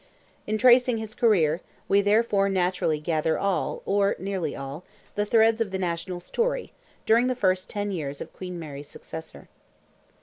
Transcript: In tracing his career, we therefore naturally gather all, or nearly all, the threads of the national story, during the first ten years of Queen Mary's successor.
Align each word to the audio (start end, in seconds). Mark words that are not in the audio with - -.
In 0.47 0.57
tracing 0.57 0.97
his 0.97 1.13
career, 1.13 1.61
we 1.87 2.01
therefore 2.01 2.49
naturally 2.49 2.99
gather 2.99 3.37
all, 3.37 3.83
or 3.85 4.15
nearly 4.17 4.55
all, 4.55 4.83
the 5.13 5.27
threads 5.27 5.61
of 5.61 5.69
the 5.69 5.77
national 5.77 6.21
story, 6.21 6.73
during 7.05 7.27
the 7.27 7.35
first 7.35 7.69
ten 7.69 7.91
years 7.91 8.19
of 8.19 8.33
Queen 8.33 8.57
Mary's 8.57 8.87
successor. 8.89 9.47